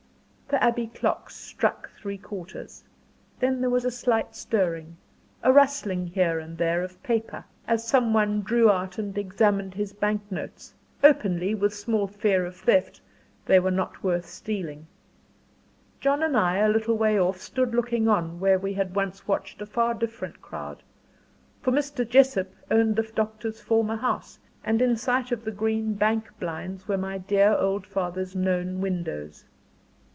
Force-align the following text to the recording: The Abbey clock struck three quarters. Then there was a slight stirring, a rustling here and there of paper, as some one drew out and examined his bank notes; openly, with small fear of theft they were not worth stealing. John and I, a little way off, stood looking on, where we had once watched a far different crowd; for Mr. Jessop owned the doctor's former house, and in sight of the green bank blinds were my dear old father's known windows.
The 0.53 0.61
Abbey 0.61 0.87
clock 0.87 1.29
struck 1.29 1.89
three 1.91 2.17
quarters. 2.17 2.83
Then 3.39 3.61
there 3.61 3.69
was 3.69 3.85
a 3.85 3.89
slight 3.89 4.35
stirring, 4.35 4.97
a 5.41 5.53
rustling 5.53 6.07
here 6.07 6.39
and 6.39 6.57
there 6.57 6.83
of 6.83 7.01
paper, 7.01 7.45
as 7.69 7.87
some 7.87 8.13
one 8.13 8.41
drew 8.41 8.69
out 8.69 8.97
and 8.97 9.17
examined 9.17 9.73
his 9.75 9.93
bank 9.93 10.29
notes; 10.29 10.73
openly, 11.05 11.55
with 11.55 11.73
small 11.73 12.05
fear 12.05 12.45
of 12.45 12.57
theft 12.57 12.99
they 13.45 13.61
were 13.61 13.71
not 13.71 14.03
worth 14.03 14.25
stealing. 14.25 14.87
John 16.01 16.21
and 16.21 16.35
I, 16.35 16.57
a 16.57 16.67
little 16.67 16.97
way 16.97 17.17
off, 17.17 17.37
stood 17.37 17.73
looking 17.73 18.09
on, 18.09 18.41
where 18.41 18.59
we 18.59 18.73
had 18.73 18.93
once 18.93 19.25
watched 19.29 19.61
a 19.61 19.65
far 19.65 19.93
different 19.93 20.41
crowd; 20.41 20.83
for 21.61 21.71
Mr. 21.71 22.05
Jessop 22.07 22.53
owned 22.69 22.97
the 22.97 23.03
doctor's 23.15 23.61
former 23.61 23.95
house, 23.95 24.37
and 24.65 24.81
in 24.81 24.97
sight 24.97 25.31
of 25.31 25.45
the 25.45 25.51
green 25.51 25.93
bank 25.93 26.27
blinds 26.41 26.89
were 26.89 26.97
my 26.97 27.17
dear 27.17 27.55
old 27.57 27.87
father's 27.87 28.35
known 28.35 28.81
windows. 28.81 29.45